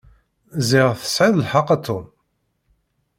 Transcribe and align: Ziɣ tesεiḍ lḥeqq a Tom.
Ziɣ 0.67 0.89
tesεiḍ 0.99 1.35
lḥeqq 1.41 1.67
a 1.75 1.77
Tom. 1.85 2.05